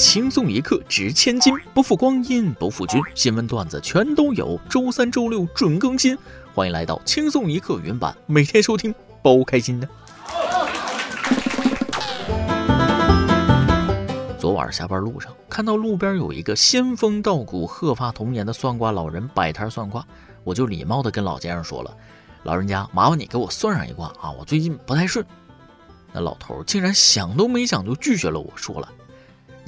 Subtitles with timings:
[0.00, 2.98] 轻松一刻值千金，不负光阴不负君。
[3.14, 6.16] 新闻段子全都有，周三、周六准更新。
[6.54, 9.86] 欢迎来到轻松一刻原版，每天收听，包开心的。
[14.38, 20.02] 昨晚下班路上，看到路边有一个仙风道骨、鹤发童颜的算卦老人摆摊算卦，
[20.44, 21.94] 我就礼貌的跟老先生说了
[22.44, 25.22] ：“老人家，麻烦你给我算上一卦啊，我最近不太顺。”
[26.10, 28.88] 那老头竟然想都没想就拒绝了我，说了。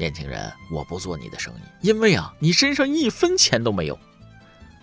[0.03, 3.97] 年轻人，我不做你的生意，因为啊，你身上一分钱都没有。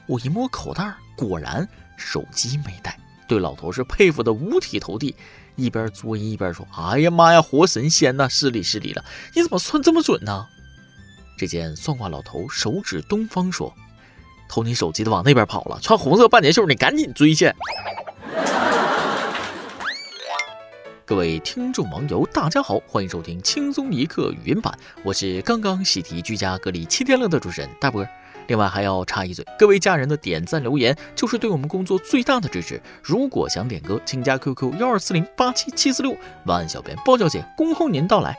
[0.07, 2.97] 我一摸口袋，果然手机没带。
[3.27, 5.13] 对老头是佩服的五体投地，
[5.57, 8.29] 一边作揖一边说：“哎呀妈呀，活神仙呐！
[8.29, 9.03] 失礼失礼了，
[9.35, 10.47] 你怎么算这么准呢？”
[11.37, 13.75] 只见算卦老头手指东方说
[14.47, 17.53] ：“偷你手机的往那边跑了，穿红色半截袖，你赶紧追去。”
[21.09, 24.71] 各位听众网友，大家好，欢迎收听轻松一刻语音版，
[25.03, 28.05] 我是刚刚喜提居家隔离七天了的主持人大波。
[28.45, 32.79] 另外还要插一嘴，各位家人的点赞留言就是对我们工作最大的支持。
[33.01, 38.37] 如果想点歌，请加 QQ 幺二四零八七七四六，万小编包小姐恭候您到来。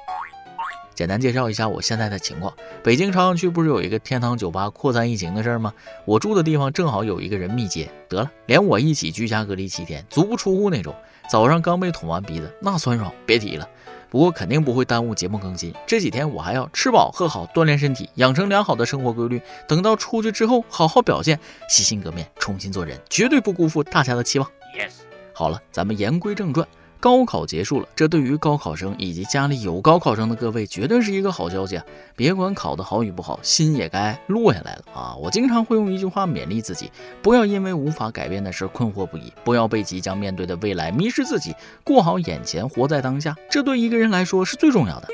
[1.01, 5.73] 简单介绍一下我现在的情况：北京朝阳区不是有一个天堂酒吧扩散疫情的事儿吗？
[6.05, 10.95] 我住的地方正好有一个人密接，得了，连我一起居家隔离七天，足不出户那种。
[11.31, 13.67] 早上刚被捅完鼻子，那酸爽别提了。
[14.11, 15.73] 不过肯定不会耽误节目更新。
[15.87, 19.41] 这几天我还要吃饱喝好，锻炼身体，养成良好的生活规律。
[19.67, 24.47] 等到出去之后，好好表现，洗心革面，重新做人，绝对不辜负大家的期望。
[24.77, 24.91] Yes。
[25.33, 26.69] 好了，咱们言归正传。
[27.01, 31.85] 高考结束了，这对于高考生以及家里有高考生的各位，绝对是一个好消息啊！
[32.15, 35.17] 别管考得好与不好，心也该落下来了啊！
[35.17, 36.93] 我经常会用一句话勉励自己：
[37.23, 45.09] 不要因为无法改变的事困惑不已，不要被即将面对的未来迷失自己，过好眼前，活在当下，这对一个人来说是最重要的。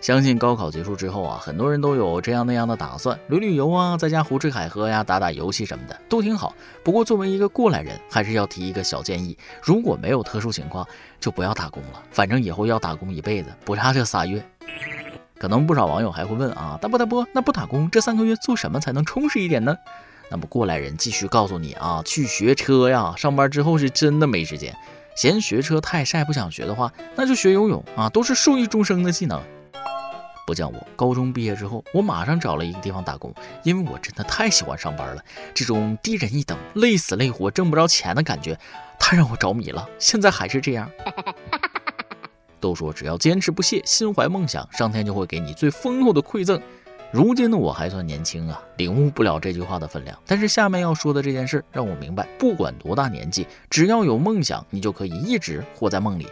[0.00, 6.54] 相信高考结束之后啊，很多人都有这样那样的打算，旅旅游啊，在家胡吃海喝呀，打打游戏什么的都挺好。
[6.82, 10.86] 不过作为一个过来人，还是要提一个小建议：如果没有特殊情况，
[11.20, 12.02] 就不要打工了。
[12.10, 14.42] 反正以后要打工一辈子，不差这仨月。
[15.38, 19.76] 可能不少网友还会问啊，大波大波，那不打工这三个月做什么才能充实一点呢？
[20.30, 23.12] 那么过来人继续告诉你啊，去学车呀。
[23.18, 24.74] 上班之后是真的没时间，
[25.14, 29.42] 嫌学车太晒不想学的话，那就学游泳啊，都是受益终生的技能。
[30.50, 35.24] 不像我，高中毕业之后，我马上找了一个地方打工，因为我真的太喜欢上班了。
[35.54, 38.58] 这种低人一等、累死累活、挣不着钱的感觉，
[38.98, 39.88] 太让我着迷了。
[40.00, 40.90] 现在还是这样。
[42.58, 46.60] 都说只要坚持不懈、心怀梦想，上天就会给你最丰厚的馈赠。
[47.12, 50.18] 如今的我还算年轻啊，领悟不了这句话的分量。
[50.26, 56.26] 但是下面要说的这件事，让我明白，不管多大年纪，只要有梦想，你就可以一直活在梦里。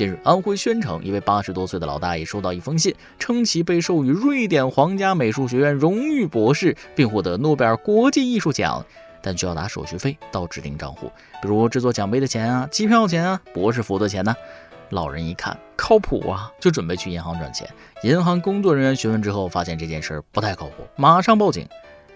[0.00, 8.82] 近日，安徽宣城一位八十多岁的老大爷收到一封信，称其被授予瑞典皇家美术学院荣誉博士，并获得诺贝尔国际艺术奖，
[9.20, 11.12] 但需要打手续费到指定账户，
[11.42, 14.34] 比如制作奖杯的钱啊、机票钱啊、博士服的钱呢。
[14.88, 17.68] 老人一看靠谱啊，就准备去银行转钱。
[18.02, 21.68] 银行工作人员询问之后，发现这件事不太靠谱，马上报警。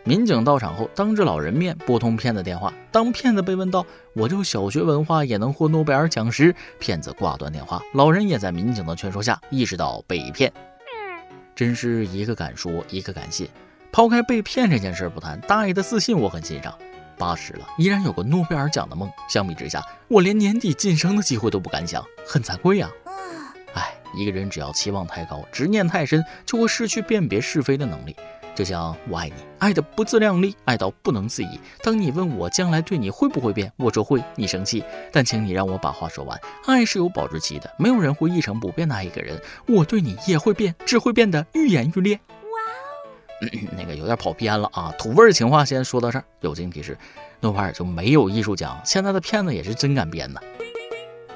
[0.06, 2.70] 民警到场后，当着老人面拨通骗子电话。
[2.92, 7.80] 当骗子被问到“我就小学文化也能获诺贝尔奖”时，骗子挂断电话。
[7.94, 10.52] 老人也在民警的劝说下意识到被骗，
[11.54, 13.48] 真是一个敢说，一个敢信。
[13.90, 16.76] 抛开被骗这件事不谈，大爷的自信我很欣赏。
[17.16, 19.10] 八十了，依然有个诺贝尔奖的梦。
[19.30, 22.90] 相比之下，我连年底晋升的机会都不敢想，很惭愧呀。
[23.72, 28.14] 哎，一个人只要期望太高，执念太深，就会失去辨别是非的能力。
[28.54, 31.58] 就像我爱你，爱的不自量力，爱到不能自已。
[31.82, 36.40] 当你问我将来对你会不会变，我说会，你生气，但请你让我把话说完。
[36.66, 39.40] 爱是有保质期的，没有人会一成不变的爱一个人。
[39.66, 42.14] 我对你也会变，只会变得愈演愈烈。
[42.28, 44.94] 哇哦，那个有点跑偏了啊。
[44.96, 46.24] 土味情话先说到这儿。
[46.40, 46.96] 友情提示：
[47.40, 50.40] 诺贝尔就没有艺术奖，现在的骗子也是真敢编呐。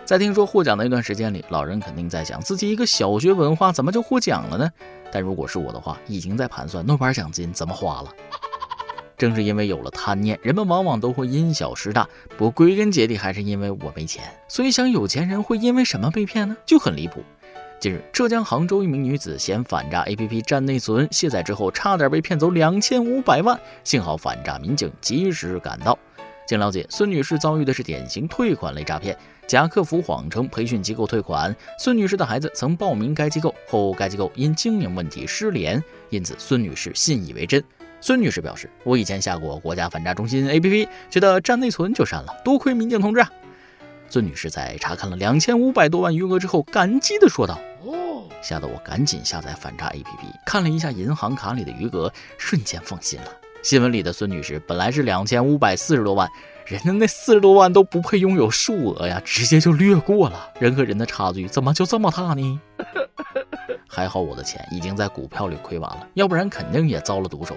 [0.09, 4.73] 在听说获奖的那段时间里，老人肯定在想，自己一个小学文化怎么就获奖了呢？
[5.13, 8.09] 但如果是我的话，已经在盘算诺贝尔奖金怎么花了。
[9.19, 12.09] 正是因为有了贪念，人们往往都会因小失大。
[12.39, 14.25] 不过归根结底还是因为我没钱。
[14.49, 16.57] 所以想有钱人会因为什么被骗呢？
[16.65, 17.23] 就很离谱。
[17.79, 25.99] 近日，浙江杭州一名女子嫌反诈 APP 占内存，卸载之后差点被骗走两千五百万，幸好反诈民警及时赶到。
[26.47, 29.15] 经了解，孙女士遭遇的是典型退款类诈骗。
[29.49, 37.65] 假客服谎称培训机构退款，孙女士的孩子曾报名该机构后，该机构因经营问题失联，因此孙女士信以为真。
[37.99, 43.33] 孙女士表示：“我以前下过国家反诈中心 APP，觉得占内存就删了，多亏民警同志啊！”
[44.11, 50.05] 孙女士在查看了两千五百多万余额之后，感激地说道：“哦，吓得我赶紧下载反诈 APP，
[50.45, 53.31] 看了一下银行卡里的余额，瞬间放心了。
[53.63, 56.31] 新闻里的孙女士本来是两千五百四十多万，
[56.69, 60.53] 人家那四十多万都不配拥有数额呀，直接就略过了。
[60.61, 62.61] 人和人的差距怎么就这么大呢？
[63.89, 67.57] 还好我的钱已经在股票里亏完了，要不然肯定也遭了毒手。”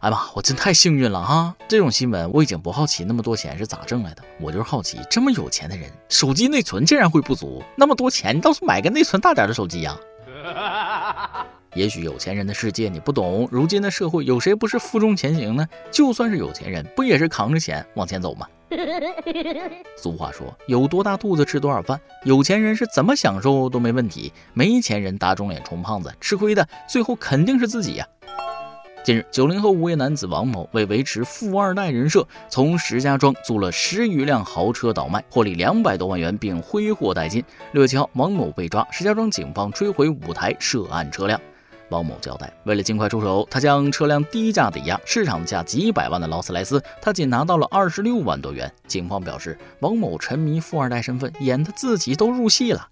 [0.00, 1.54] 哎妈，我真太幸运了哈！
[1.68, 9.96] 这种新闻我已经不好奇那么多钱是咋挣来的，我就是好奇这么有钱的人，手机内存竟然会不足，那么多钱你倒是买个内存大点的手机呀！
[11.74, 15.66] 也许有钱人的世界你不懂，如今的社会有谁不是负重前行呢？
[15.90, 18.46] 就算是有钱人，不也是扛着钱往前走吗？
[19.96, 28.06] 俗话说，有多大肚子吃多少饭，有钱人是怎么享受都没问题，没钱人打肿脸充胖子，吃亏的最后肯定是自己呀！
[29.02, 37.42] 近日，九零后无业男子王某为维持富二代人设，从石家庄租了十余辆豪车倒卖，获利两百多万元，并挥霍殆尽。
[37.72, 41.40] 六月七号，王某被抓，石家庄警方追回五台涉案车辆。
[41.90, 48.72] 王某交代，为了尽快出手，他将车辆低价抵押，市场价几百万的劳斯莱斯，他仅拿到了二十六万多元。
[48.86, 52.88] 警方表示，王某沉迷富二代身份，演的自己都入戏了。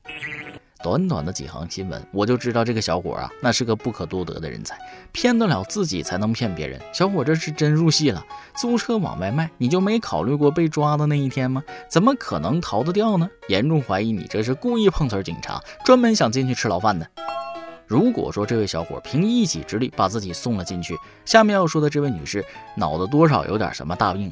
[0.80, 4.78] 短短的几行新闻，我就知道这个小伙啊，那是个不可多得的人才，
[5.10, 6.80] 骗得了自己才能骗别人。
[6.92, 8.24] 小伙这是真入戏了，
[8.56, 11.60] 租车往外卖，你就没考虑过被抓的那一天吗？
[11.88, 13.28] 怎么可能逃得掉呢？
[13.48, 17.04] 严重怀疑你这是故意碰瓷警察，专门想进去吃牢饭的。
[17.88, 20.94] 如果说这位小伙凭一己之力把自己送了进去，
[21.24, 22.44] 下面要说的这位女士
[22.76, 24.30] 脑子多少有点什么大病。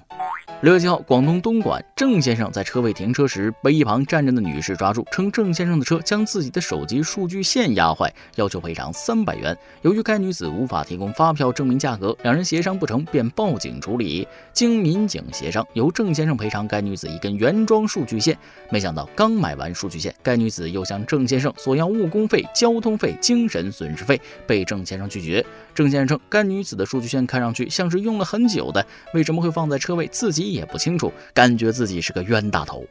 [0.63, 9.55] 六月七号，广东东莞，郑先生在车位停车时被一旁站着的女士抓住，称郑先生的车将自己的手机数据线压坏，要求赔偿三百元。
[9.83, 14.27] 由于该女子无法提供发票证明价格，两人协商不成，便报警处理。
[14.55, 18.37] 经民警协商，由郑先生赔偿该女子一根原装数据线。
[18.71, 25.45] 没想到刚买完数据线，该女子又向郑先生索要误工费、交通费、精神损失费，被郑先生拒绝。
[25.75, 32.85] 郑先生称，该女子的数据线看上去像是用了很久的，为什么会放在车位，自己也不清楚，感觉自己是个冤大头。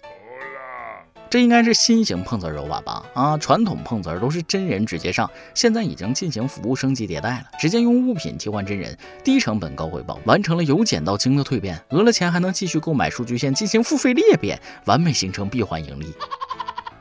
[1.28, 3.04] 这应该是新型碰瓷手法吧？
[3.14, 16.14] 啊，传统碰瓷都是真人直接上，现在已经进行服务升级迭代了，直接用物品替换真人，低成本高回报，完成了由简到精的蜕变，讹了钱还能继续购买数据线进行付费裂变，完美形成闭环盈利。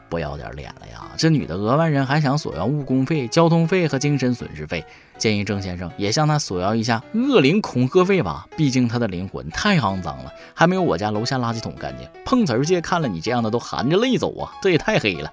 [0.09, 1.11] 不要点脸了呀！
[1.17, 4.85] 这女的讹完人还想索要误工费、交通费和精神损失费，
[5.17, 8.47] 建议郑先生也向他索要一下恶灵恐吓费吧。
[8.57, 12.09] 毕竟他的灵魂太肮脏了，还没有我家楼下垃圾桶干净。
[12.25, 14.53] 碰瓷儿界看了你这样的都含着泪走啊！
[14.63, 15.31] 这也太黑了。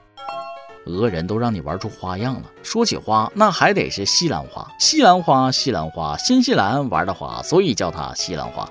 [0.86, 2.44] 讹人都让你玩出花样了。
[2.63, 4.68] 说起花，那还得是西兰花。
[4.80, 8.68] 西兰花，西兰花，新西兰玩的花，所以叫它西兰花。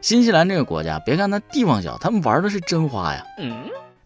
[0.00, 3.24] 新西兰这个国家，别看它地方小，他们玩的是真花呀。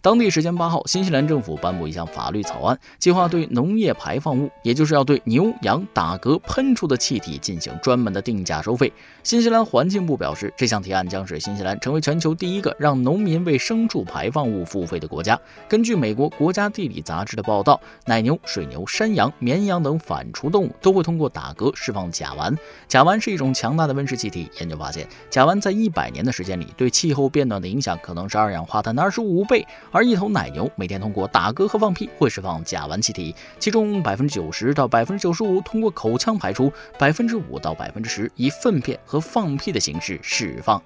[0.07, 8.93] 当地时间八号，新西兰政府颁布一项法律草案，计划对农业排放物，也就是要对牛羊打嗝喷出的气体进行专门的定价收费。
[9.27, 15.37] 新西兰环境部表示，这项提案将使新西兰成为全球第一个让农民为牲畜排放物付费的国家。
[15.69, 22.57] 根据美国国家地理杂志的报道，奶牛、水牛、山羊、绵羊等反刍动物都会通过打嗝释放甲烷。
[22.87, 24.49] 甲烷是一种强大的温室气体。
[24.61, 29.67] 研究发现，甲烷在一百年的时间里，对气候变暖的影响可能是二氧化碳的二十五倍。
[29.91, 40.83] 而一头奶牛每天通过打嗝和放屁会释放甲烷气体，其中百分之九十到百分之九十五通过口腔排出，百分之五到百分之十以粪便和放屁的形式释放。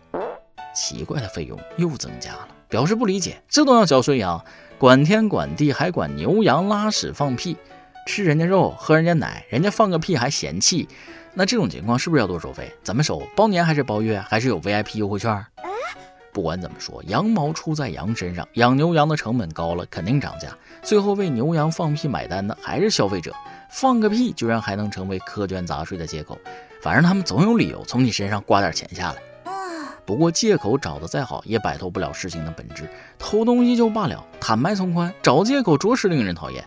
[0.74, 4.44] 奇怪的费用又增加了，表示不理解，这都要交税呀？
[4.78, 7.56] 管天管地还管牛羊拉屎放屁，
[8.06, 10.88] 吃人家肉喝人家奶，人家放个屁还嫌弃，
[11.34, 12.72] 那这种情况是不是要多收费？
[12.82, 13.20] 怎么收？
[13.36, 14.18] 包年还是包月？
[14.20, 15.44] 还是有 VIP 优惠券？
[16.32, 20.56] 不管怎么说，羊毛出在羊身上，养牛羊的成本高了，肯定涨价。
[20.80, 23.34] 最后为牛羊放屁买单的还是消费者，
[23.68, 26.38] 放个屁居然还能成为苛捐杂税的借口。
[26.80, 29.22] 反正他们总有理由从你身上刮点钱下来。
[30.06, 32.88] 不过借口找的再好，也摆脱不了事情的本质。
[33.18, 36.64] 偷东西就罢了，坦白从宽，找借口着实令人讨厌。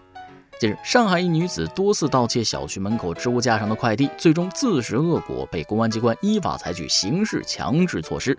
[0.60, 8.38] 近日，上海一女子多次盗窃小区门口置物架上的快递，最终自食恶果，被公安机关依法采取刑事强制措施。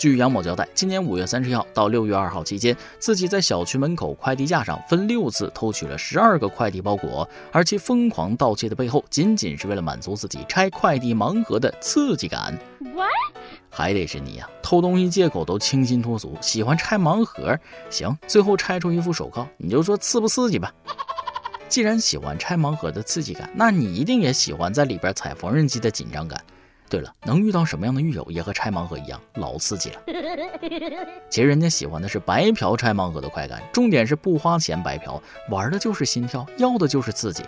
[0.00, 12.58] 据杨某交代，今年五月三十号到六月二号期间，自己在小区门口快递架上分六次偷取了十二个快递包裹，而其疯狂盗窃的背后，仅仅是为了满足自己拆快递盲盒的刺激感。
[13.68, 17.54] 还得是你呀，偷东西借口都清新脱俗，喜欢拆盲盒。
[17.90, 20.72] 行，最后拆出一副手铐，你就说刺不刺激吧。
[21.68, 26.42] 既然喜欢拆盲盒的刺激感，那你一定也喜欢在里边踩缝纫机的紧张感。
[26.90, 30.00] 对了，能遇到什么样的狱友也和拆盲盒一样，老刺激了。
[31.30, 37.44] 其实人家喜欢的是白嫖拆盲盒的快感，重点是不花钱白嫖，玩的就是心跳，要的就是刺激。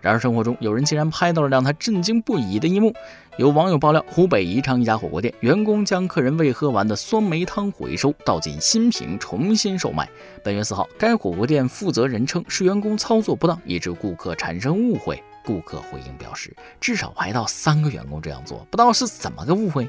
[0.00, 2.92] 然而生活中有人竟然拍到了让他震惊不已的一幕。
[3.36, 10.08] 有网友爆料，湖北宜昌一家火锅店员工将客人未喝完的酸梅汤回收，倒进新瓶重新售卖。
[10.42, 15.22] 本月四号，该火锅店负责人称是员工操作不当，以致顾客产生误会。
[15.44, 19.88] 顾客回应表示，至少排到三个员工这样做，不知道是怎么个误会。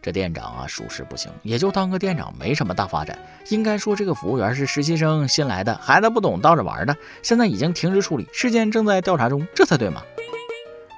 [0.00, 3.18] 这店长啊，属实不行，也就当个店长，没什么大发展。
[3.50, 6.96] 应该说，这个服务员是实习生，新来的，孩子不懂闹着玩的。
[7.22, 10.02] 现在已经停职处理，事件正在调查中，这才对嘛。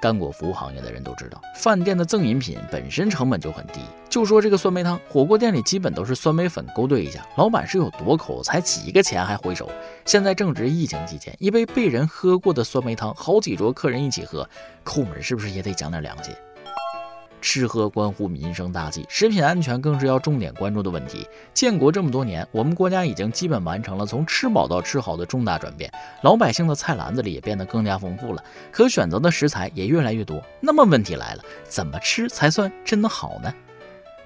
[0.01, 3.81] 干过服务行业的人都知道，饭店的赠饮品本身成本就很低。
[4.09, 9.69] 就说这个酸梅汤，火锅店里基本都是酸梅粉勾兑一下，老板是有多抠，才几个钱还回收。
[10.03, 14.49] 现在正值疫情期间，一杯被人喝过的酸梅汤，好几桌客人一起喝，
[14.83, 16.33] 抠门是不是也得讲点良心？
[17.41, 21.27] 吃喝关乎民生大计，食品安全更是要重点关注的问题。
[21.53, 30.41] 建国这么多年，我们国家已经基本完成了从吃饱到吃好的重大转变，老百姓的菜篮子里也变得更加丰富了，可选择的食材也越来越多。
[30.59, 33.51] 那么问题来了，怎么吃才算真的好呢？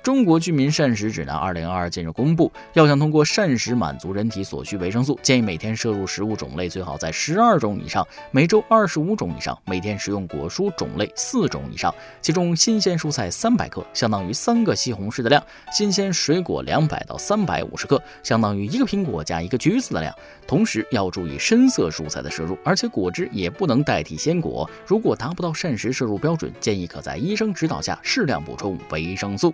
[0.05, 15.41] 中国居民膳食指南二零二二近日公布，要想通过膳食满足人体所需维生素，建议每天摄入食物种类最好在十二种以上，每周二十五种以上，每天食用果蔬种类四种以上，其中新鲜蔬菜三百克，相当于三个西红柿的量；
[15.73, 20.15] 新鲜水果两百到三百五十克，相当于一个苹果加一个橘子的量。
[20.45, 24.69] 同时要注意深色蔬菜的摄入，而且果汁也不能代替鲜果。
[24.85, 29.51] 如果达不到膳食摄入标准，建议可在医生指导下适量补充维生素。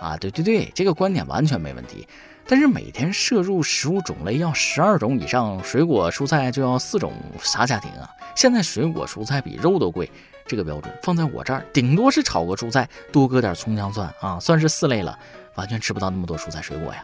[0.00, 2.06] 啊，对对对，这个观点完全没问题。
[2.46, 8.08] 但是每天摄入食物种类要十二种以上，水果蔬菜就要四种，啥家庭啊？
[8.36, 10.10] 现在水果蔬菜比肉都贵，
[10.46, 15.18] 这个标准放在我这儿，顶多是炒个蔬菜，多搁点葱姜蒜啊，算是四类了，
[15.54, 17.02] 完全吃不到那么多蔬菜水果呀。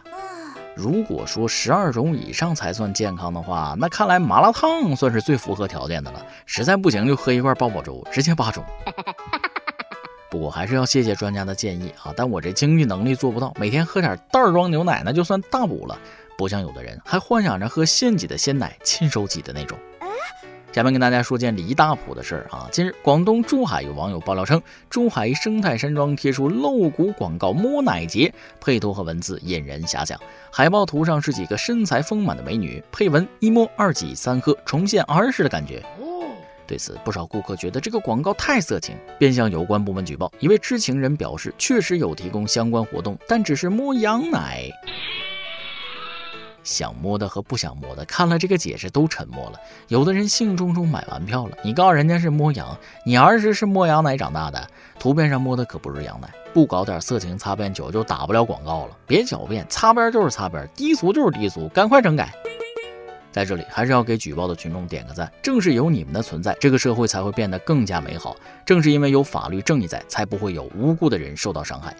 [0.75, 6.23] 如果说十二种以上才算健康的话，那看来麻辣烫算是最符合条件的了。
[6.45, 8.63] 实在不行就喝一罐八宝粥，直接八中。
[10.31, 15.99] 不过还是要谢谢专家的建议啊，但我这经济能力做不到，每天喝点袋装牛奶那就算大补了，
[16.37, 19.77] 不像有的人还幻想着喝现挤的鲜奶，亲手挤的那种。
[20.71, 22.65] 下面跟大家说件离大谱的事儿啊！
[22.71, 30.17] 近日，广东珠海有网友爆料称，珠海生态山庄贴出露骨广告摸奶节，配图和文字引人遐想。
[30.49, 35.83] 海报图上是几个身材丰满的美女，配文一摸二挤三喝，重现儿时的感觉。
[36.71, 40.31] 对此，不少顾客觉得这个广告太色情，便向有关部门举报。
[40.39, 44.69] 一位知情人表示，确实有提供相关活动，但只是摸羊奶。
[46.63, 49.59] 想摸的和不想摸的，看了这个解释都沉默了。
[49.89, 54.65] 有的人兴冲冲买完票了，你告诉人家是摸羊，你儿时是摸羊奶长大的，
[54.97, 56.29] 图片上摸的可不是羊奶。
[56.53, 58.97] 不搞点色情擦边球，就打不了广告了。
[59.05, 62.31] 别狡辩，擦边就是擦边，低俗就是低俗，赶快整改。
[63.31, 68.35] 在这里还是要给举报的群众点个赞，正是有你们的存在，这个社会才会变得更加美好。
[68.65, 71.95] 正是因为有法律正义在，才不会有无辜的人受到伤害。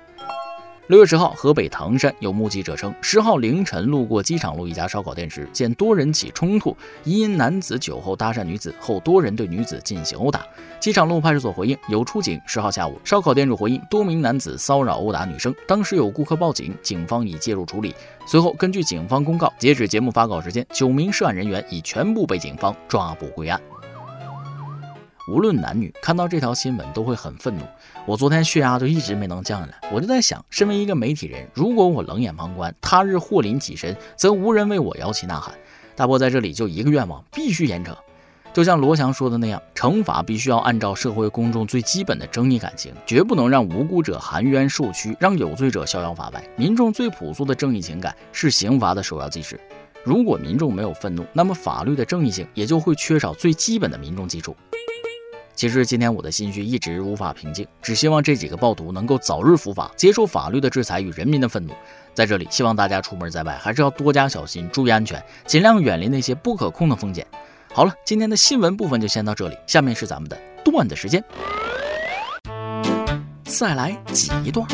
[0.92, 10.46] 六月十号，河北唐山有目击者称，十号凌晨路过机场路一家烧烤店时，见多人起冲突，疑因男子酒后搭讪女子后，多人对女子进行殴打。
[10.82, 12.38] 机场路派出所回应有出警。
[12.46, 17.96] 十号下午，烧烤店主回应多名男子骚扰殴打女生，当时有顾客报警，警方已介入处理。
[18.28, 23.58] 随后，根据警方公告，截止节目发稿时间，九名涉案人员已全部被警方抓捕归案。
[25.28, 27.62] 无论男女，看到这条新闻都会很愤怒。
[28.06, 35.54] 我昨天血压就一直没能降下来，我就在想，身为一个媒体人，如果我冷眼旁观，他日祸临己身，则无人为我摇旗呐喊。
[35.96, 37.96] 大波在这里就一个愿望，必须严惩。
[38.54, 46.44] 就像罗翔说的那样，惩罚必须要按照社会公众最基本的正义感情，绝不能让无辜者含冤受屈，让有罪者逍遥法外。
[46.58, 49.58] 民众最朴素的正义情感是刑罚的首要基石。
[50.04, 54.54] 如果民众没有愤怒，那么法律的正义性也就会缺少最基本的民众基础。
[55.56, 61.74] 其实今天我的心绪一直无法平静，只希望这几个暴徒能够早日伏法，接受法律的制裁与人民的愤怒。
[62.14, 67.26] 在这里，希望大家出门在外还是要多加小心，注意安全，尽量远离那些不可控的风险。
[67.74, 71.24] 好了，今天的新闻部分就先到这里，下面是咱们的段子时间。
[73.44, 74.68] 再来挤一段。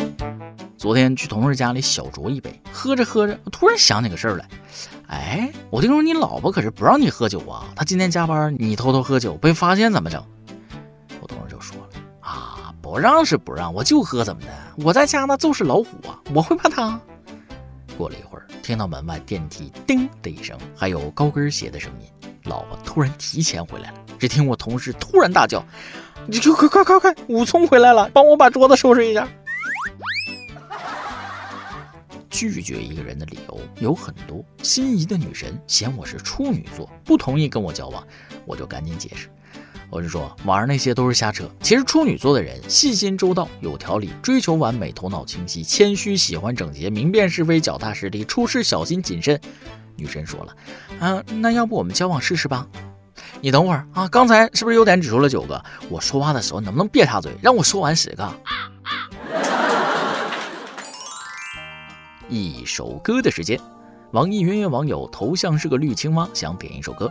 [0.76, 4.48] 昨天去同事家里小酌一杯，喝着喝着，突然想起个事儿来。
[5.08, 7.66] 哎，我听说你老婆可是不让你喝酒啊？
[7.74, 10.24] 她今天加班，你偷偷喝酒被发现怎么整？
[12.90, 14.48] 不让是不让，我就喝怎么的？
[14.78, 16.98] 我在家那就是老虎啊，我会怕他。
[17.98, 23.98] 过了一会儿，听到门外电梯叮的一声，还有高跟鞋的声音，老婆突然提前回来了。
[24.18, 25.62] 只听我同事突然大叫
[26.26, 29.28] ：“你就快快快快，武聪回来了，帮我把桌子收拾一下。
[32.30, 38.02] 拒绝一个人的理由有很多，心仪的女神嫌我是处女座，不同意跟我交往，
[38.46, 39.28] 我就赶紧解释。
[39.90, 41.48] 我是说，网上那些都是瞎扯。
[41.62, 49.40] 其实处女座的人细心周到、有条理，追求完美，头脑清晰，谦虚，喜欢整洁，明辨是非，脚踏实地，处事小心谨慎。
[49.96, 50.56] 女神说了，
[51.00, 52.66] 嗯，那要不我们交往试试吧？
[53.40, 55.64] 你等会儿啊，刚才是不是优点指出了九个？
[55.88, 58.30] 我说话的时候能不能别插嘴，让我说完十个？
[62.28, 63.58] 一首歌的时间，
[64.10, 67.10] 网易云音乐网友头像是个绿青蛙，想点一首歌。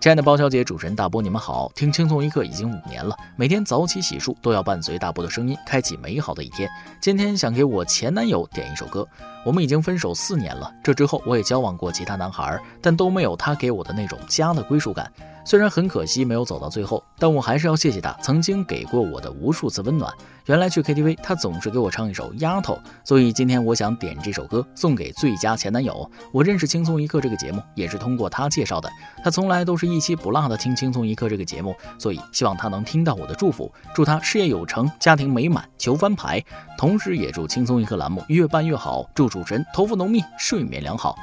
[0.00, 1.70] 亲爱的包小姐，主持人大波，你们好！
[1.74, 6.66] 听轻松一刻已经五年了，每天早起洗漱都要伴随大波的声音，开启美好的一天。
[7.02, 9.06] 今天想给我前男友点一首歌。
[9.44, 15.10] 我们已经分手四年了，这之后我也交往过其他男孩，但都没有他给我的那种家的归属感。
[15.42, 20.12] 虽然很可惜没有走到最后，但我还是要谢谢他曾经给过我的无数次温暖。
[20.44, 26.08] 原来去 KTV，他总是给我唱一首《丫头》，所以今天我想点这首歌送给最佳前男友。
[26.32, 28.90] 我认识《轻松一刻》这个节目也是通过他介绍的，
[29.24, 36.42] 他从来都是一期不落的听《轻松一刻》这个节目，所以希望他能听到我的祝福，祝他事业有成，家庭美满，求翻牌。
[36.76, 41.16] 同时也祝《轻松一刻》栏目越办越好，祝主持人头发浓密，睡眠良好。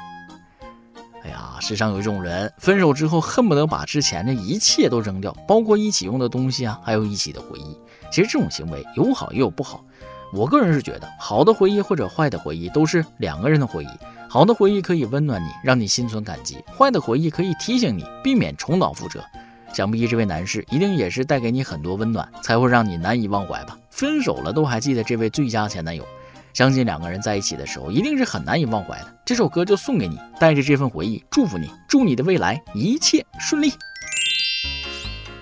[1.22, 7.76] 哎呀，世上有一种人，分手之后恨不得把之前的一切都扔掉，包括一起用的东西啊，还有一起的回忆。
[8.10, 9.84] 其实这种行为有好也有不好。
[10.32, 13.88] 我个人是觉得，好的回忆或者坏的回忆都是两个人的回忆。
[14.28, 19.24] 好的回忆可以温暖你，让你心存感激；坏的回忆可以提醒你，避免重蹈覆辙。
[19.72, 23.76] 想必这位男士一定也是带给你很多温暖，才会让你难以忘怀吧？
[23.90, 26.06] 分手了都还记得这位最佳前男友。
[26.52, 29.18] 相信两个人在一起的时候，一定是很难以忘怀的。
[29.24, 33.72] 这首歌就送给你，带着这份回忆，祝福你，祝你的未来一切顺利。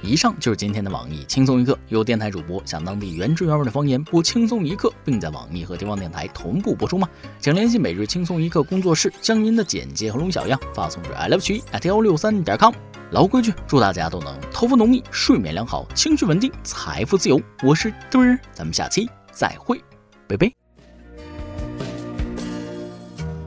[0.03, 7.09] 以上就是今天的网易轻松一刻，由电台主播向当地原汁原味的方言播轻松一刻，并在网易和地方电台同步播出吗？
[7.41, 12.73] 请联系每日轻松一刻工作室，将您的简介和录音小样发送至 i love you at 幺六三点 com。
[13.11, 17.41] 老规矩，祝大家都能头发浓密，睡眠良好，情绪稳定，财富自由。
[17.63, 19.80] 我是墩儿，咱们下期再会，
[20.28, 20.66] 拜拜。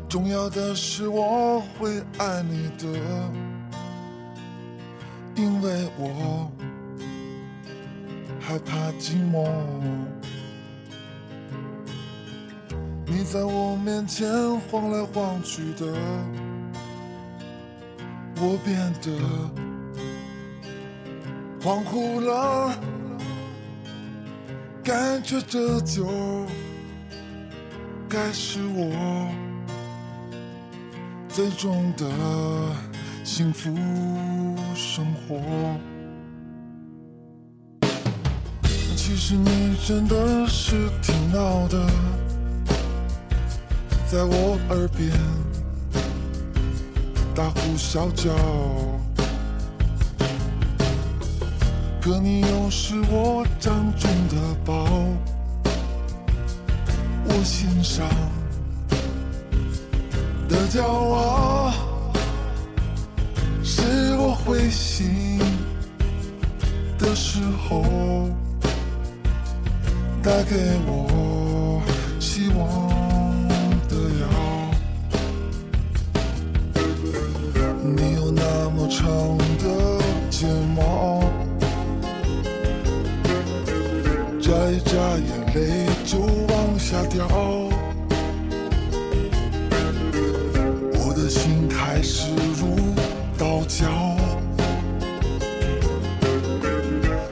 [0.10, 2.88] 重要的是我会爱你的，
[5.36, 6.52] 因为我
[8.40, 9.48] 害怕寂寞。
[13.06, 14.28] 你在我面前
[14.62, 15.86] 晃来晃去的，
[18.38, 19.12] 我变得
[21.62, 22.74] 恍惚了，
[24.84, 26.08] 感觉这就
[28.10, 29.49] 该是我。
[31.40, 32.06] 最终的
[33.24, 33.74] 幸福
[34.76, 35.40] 生活。
[38.98, 41.90] 其实你真的是挺闹的，
[44.06, 45.14] 在我耳边
[47.34, 48.36] 大呼小叫，
[52.02, 54.86] 可你又是我掌中的宝，
[57.30, 58.06] 我心上。
[60.50, 61.72] 的骄傲，
[63.64, 63.84] 是
[64.18, 65.40] 我灰心
[66.98, 67.84] 的时候
[70.24, 70.56] 带给
[70.88, 71.80] 我
[72.20, 72.68] 希望
[73.88, 74.26] 的药。
[77.84, 79.08] 你有那么长
[79.60, 81.22] 的睫毛，
[84.42, 87.69] 眨一眨眼泪就往下掉。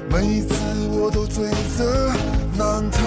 [0.10, 0.54] 每一次
[0.90, 2.12] 我都罪责
[2.58, 3.02] 难逃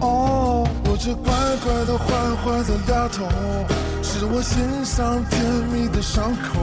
[0.00, 1.32] 哦，我这乖
[1.64, 3.28] 乖的坏坏的丫头，
[4.02, 6.60] 是我心上甜蜜的伤口，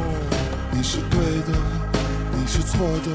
[0.72, 1.54] 你是对的，
[2.32, 3.12] 你是错的，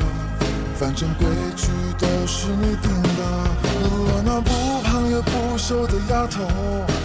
[0.77, 3.23] 反正规矩都是你定的，
[3.65, 4.62] 我那不。
[5.63, 6.41] 瘦的丫头，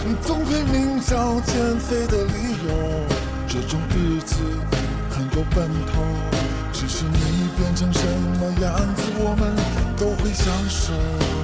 [0.04, 2.32] 你总拼命找减肥的理
[2.66, 2.74] 由。
[3.46, 4.34] 这种日子
[5.08, 6.02] 很有奔头，
[6.72, 8.02] 只是你变成什
[8.40, 9.54] 么样子，我们
[9.96, 11.37] 都会相守。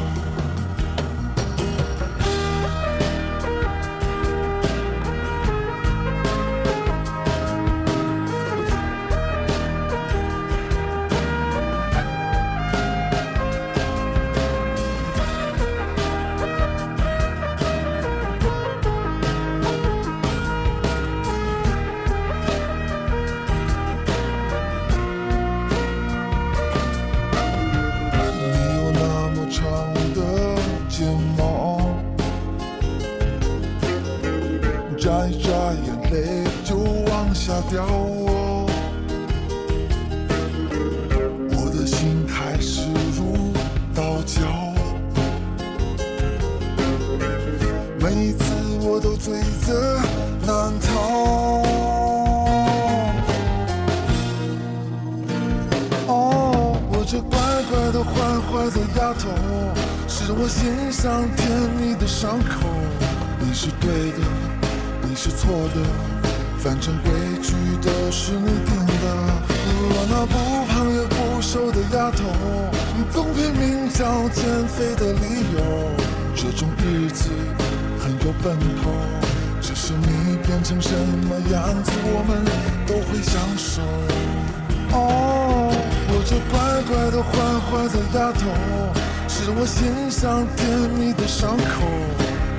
[48.94, 49.34] 我都罪
[49.66, 49.98] 责
[50.46, 50.86] 难逃。
[56.06, 57.36] 哦，我这乖
[57.68, 58.12] 乖的坏
[58.46, 59.26] 坏的丫头，
[60.06, 62.68] 是我心上甜蜜的伤口。
[63.40, 64.18] 你是对的，
[65.02, 65.82] 你是错的，
[66.58, 67.10] 反正规
[67.42, 67.52] 矩
[67.82, 69.06] 都是你定的。
[69.90, 72.22] 我那不胖也不瘦的丫头，
[73.10, 75.58] 总拼命找减肥的理由。
[76.36, 77.30] 这种日子
[78.04, 78.92] 很有奔头，
[79.62, 82.44] 只是你变成什么样子，我们
[82.86, 83.80] 都会享受。
[84.92, 86.52] 哦，我这乖
[86.84, 87.32] 乖的坏
[87.64, 88.44] 坏的丫头，
[89.26, 91.88] 是我心上甜蜜的伤口。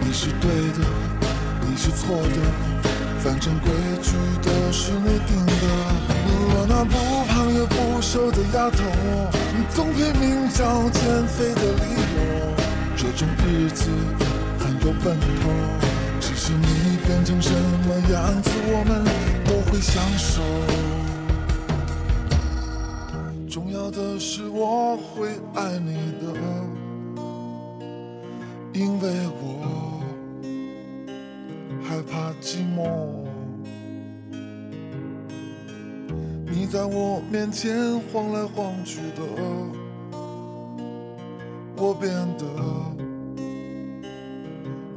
[0.01, 0.81] 你是对的，
[1.61, 2.41] 你是错的，
[3.19, 3.69] 反正规
[4.01, 5.51] 矩都是你定的。
[6.57, 8.81] 我那不胖也不瘦的丫头，
[9.69, 12.55] 总拼命找减肥的理由。
[12.97, 13.85] 这种日子
[14.85, 15.49] 有奔头，
[16.19, 19.03] 只是你变成什么样子，我们
[19.43, 20.43] 都会相守。
[23.49, 26.27] 重要的是我会爱你的，
[28.73, 29.09] 因为
[29.41, 30.03] 我
[31.81, 32.85] 害怕寂寞。
[36.45, 39.23] 你在我面前晃来晃去的，
[41.75, 42.45] 我变得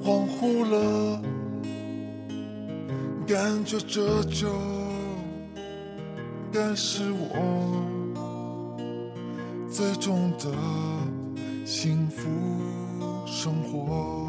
[0.09, 1.21] 恍惚了，
[3.27, 4.49] 感觉这就
[6.51, 7.85] 该是我
[9.71, 10.51] 最终的
[11.67, 12.27] 幸福
[13.27, 14.28] 生活。